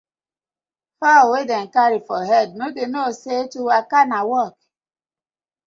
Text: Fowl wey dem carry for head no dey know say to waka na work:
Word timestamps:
Fowl 0.99 1.29
wey 1.33 1.45
dem 1.49 1.65
carry 1.75 1.99
for 2.07 2.21
head 2.29 2.49
no 2.59 2.65
dey 2.75 2.87
know 2.93 3.09
say 3.23 3.41
to 3.51 3.59
waka 3.67 3.99
na 4.11 4.19
work: 4.31 4.57